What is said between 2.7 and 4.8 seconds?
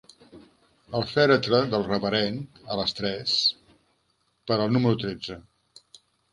a les tres, per al